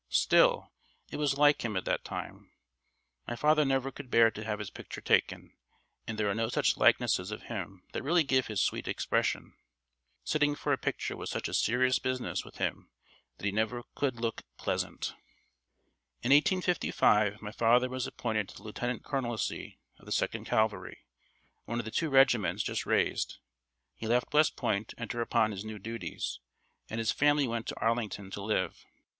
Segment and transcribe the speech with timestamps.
[0.09, 0.71] Still,
[1.11, 2.49] it was like him at that time.
[3.27, 5.53] My father never could bear to have his picture taken,
[6.07, 9.53] and there are no likenesses of him that really give his sweet expression.
[10.23, 12.89] Sitting for a picture was such a serious business with him
[13.37, 15.09] that he never could "look pleasant."
[16.23, 20.97] In 1855 my father was appointed to the lieutenant colonelcy of the Second Cavalry,
[21.65, 23.37] one of the two regiments just raised.
[23.95, 26.39] He left West Point to enter upon his new duties,
[26.89, 28.83] and his family went to Arlington to live.